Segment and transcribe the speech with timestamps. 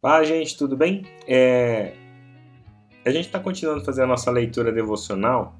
[0.00, 1.06] Fala, gente, tudo bem?
[1.26, 1.94] É...
[3.04, 5.56] A gente está continuando a fazer a nossa leitura devocional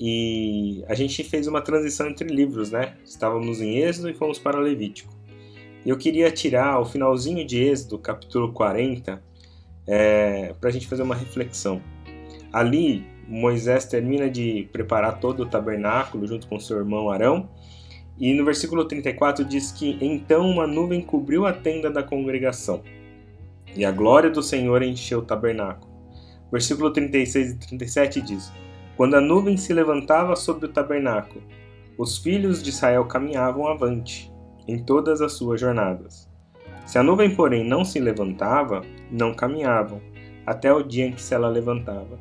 [0.00, 2.96] e a gente fez uma transição entre livros, né?
[3.04, 5.12] Estávamos em Êxodo e fomos para Levítico.
[5.84, 9.22] E eu queria tirar o finalzinho de Êxodo, capítulo 40,
[9.86, 10.54] é...
[10.58, 11.82] para a gente fazer uma reflexão.
[12.50, 17.50] Ali, Moisés termina de preparar todo o tabernáculo junto com seu irmão Arão.
[18.18, 22.82] E no versículo 34 diz que então uma nuvem cobriu a tenda da congregação
[23.78, 25.88] e a glória do Senhor encheu o tabernáculo.
[26.50, 28.52] Versículo 36 e 37 diz:
[28.96, 31.40] Quando a nuvem se levantava sobre o tabernáculo,
[31.96, 34.32] os filhos de Israel caminhavam avante
[34.66, 36.28] em todas as suas jornadas.
[36.84, 40.00] Se a nuvem, porém, não se levantava, não caminhavam,
[40.44, 42.18] até o dia em que se ela levantava.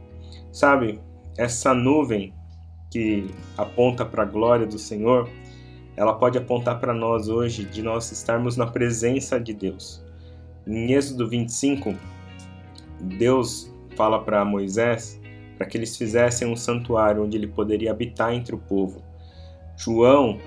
[0.52, 1.02] Sabe,
[1.36, 2.36] essa nuvem
[2.92, 5.28] que aponta para a glória do Senhor,
[5.96, 10.06] ela pode apontar para nós hoje de nós estarmos na presença de Deus.
[10.68, 11.96] Em Êxodo 25,
[13.00, 15.18] Deus fala para Moisés
[15.58, 19.02] para que eles fizessem um santuário onde ele poderia habitar entre o povo.
[19.78, 20.38] João,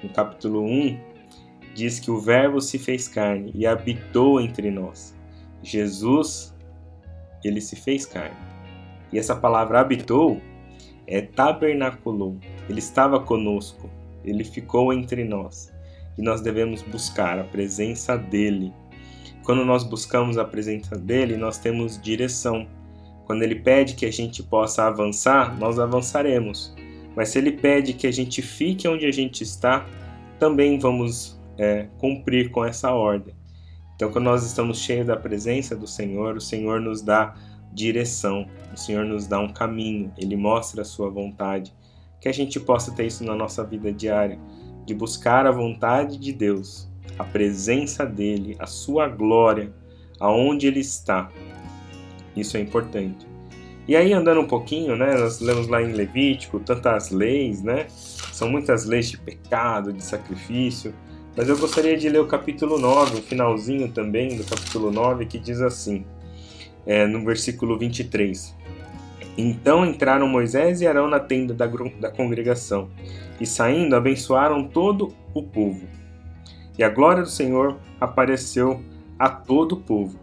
[0.00, 0.96] no capítulo 1,
[1.74, 5.18] diz que o Verbo se fez carne e habitou entre nós.
[5.60, 6.54] Jesus,
[7.42, 8.36] ele se fez carne.
[9.12, 10.40] E essa palavra habitou
[11.04, 12.36] é tabernaculou.
[12.68, 13.90] Ele estava conosco,
[14.24, 15.74] ele ficou entre nós.
[16.16, 18.72] E nós devemos buscar a presença dele
[19.44, 22.66] quando nós buscamos a presença dele, nós temos direção.
[23.26, 26.74] Quando ele pede que a gente possa avançar, nós avançaremos.
[27.14, 29.86] Mas se ele pede que a gente fique onde a gente está,
[30.38, 33.34] também vamos é, cumprir com essa ordem.
[33.94, 37.34] Então, quando nós estamos cheios da presença do Senhor, o Senhor nos dá
[37.72, 41.72] direção, o Senhor nos dá um caminho, ele mostra a sua vontade.
[42.20, 44.38] Que a gente possa ter isso na nossa vida diária,
[44.86, 49.72] de buscar a vontade de Deus a presença dele, a sua glória,
[50.18, 51.30] aonde ele está.
[52.36, 53.26] Isso é importante.
[53.86, 57.86] E aí, andando um pouquinho, né, nós lemos lá em Levítico tantas leis, né?
[57.88, 60.94] São muitas leis de pecado, de sacrifício.
[61.36, 65.38] Mas eu gostaria de ler o capítulo 9, o finalzinho também do capítulo 9, que
[65.38, 66.04] diz assim,
[66.86, 68.54] é, no versículo 23.
[69.36, 72.88] Então entraram Moisés e Arão na tenda da, da congregação,
[73.40, 75.86] e saindo abençoaram todo o povo.
[76.76, 78.82] E a glória do Senhor apareceu
[79.18, 80.18] a todo o povo.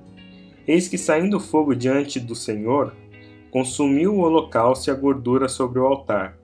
[0.67, 2.93] Eis que saindo fogo diante do Senhor,
[3.49, 6.37] consumiu o holocausto e a gordura sobre o altar.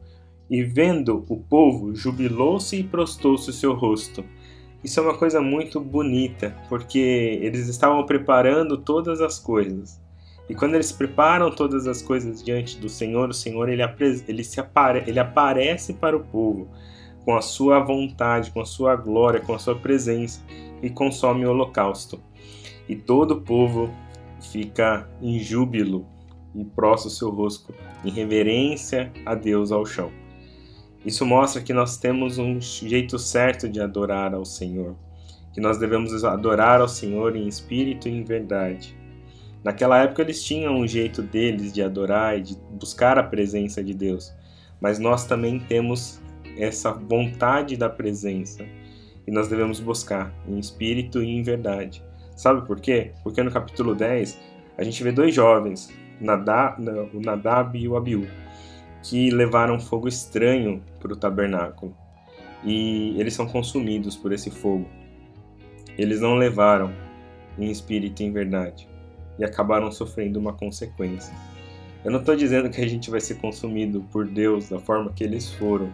[0.50, 4.24] E vendo o povo, jubilou-se e prostou-se o seu rosto.
[4.82, 10.02] Isso é uma coisa muito bonita, porque eles estavam preparando todas as coisas.
[10.50, 13.84] E quando eles preparam todas as coisas diante do Senhor, o Senhor ele,
[14.28, 16.70] ele, se apare ele aparece para o povo
[17.28, 20.42] com a sua vontade, com a sua glória, com a sua presença
[20.82, 22.24] e consome o holocausto.
[22.88, 23.94] E todo o povo
[24.40, 26.06] fica em júbilo
[26.56, 30.10] e prostra o seu rosto em reverência a Deus ao chão.
[31.06, 34.96] Isso mostra que nós temos um jeito certo de adorar ao Senhor,
[35.52, 38.98] que nós devemos adorar ao Senhor em espírito e em verdade.
[39.66, 43.94] Naquela época eles tinham um jeito deles de adorar e de buscar a presença de
[43.94, 44.34] Deus,
[44.80, 46.22] mas nós também temos
[46.58, 48.66] essa vontade da presença
[49.26, 52.04] e nós devemos buscar em espírito e em verdade.
[52.36, 53.12] Sabe por quê?
[53.24, 54.40] Porque no capítulo 10
[54.78, 58.28] a gente vê dois jovens, o Nadab e o Abiú,
[59.04, 61.96] que levaram fogo estranho para o tabernáculo
[62.64, 64.88] e eles são consumidos por esse fogo.
[65.98, 66.92] Eles não levaram
[67.58, 68.88] em espírito e em verdade
[69.40, 71.34] e acabaram sofrendo uma consequência.
[72.04, 75.24] Eu não estou dizendo que a gente vai ser consumido por Deus da forma que
[75.24, 75.92] eles foram,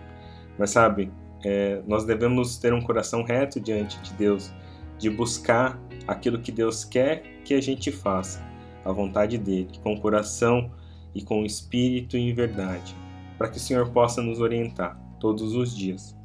[0.58, 1.12] mas sabe,
[1.44, 4.54] é, nós devemos ter um coração reto diante de Deus,
[4.98, 8.46] de buscar aquilo que Deus quer que a gente faça,
[8.86, 10.72] a vontade dele, com o coração
[11.14, 12.96] e com o espírito em verdade,
[13.38, 16.16] para que o Senhor possa nos orientar todos os dias.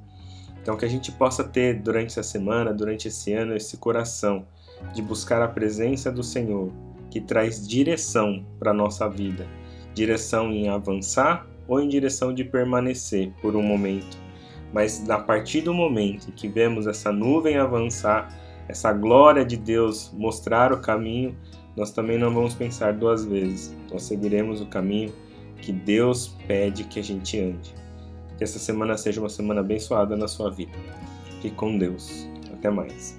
[0.61, 4.47] Então, que a gente possa ter durante essa semana, durante esse ano, esse coração
[4.93, 6.71] de buscar a presença do Senhor,
[7.11, 9.47] que traz direção para a nossa vida
[9.99, 14.17] direção em avançar ou em direção de permanecer por um momento.
[14.73, 18.35] Mas a partir do momento que vemos essa nuvem avançar,
[18.69, 21.37] essa glória de Deus mostrar o caminho,
[21.77, 23.75] nós também não vamos pensar duas vezes.
[23.91, 25.13] Nós seguiremos o caminho
[25.61, 27.75] que Deus pede que a gente ande.
[28.37, 30.73] Que essa semana seja uma semana abençoada na sua vida.
[31.41, 32.29] Fique com Deus.
[32.53, 33.19] Até mais.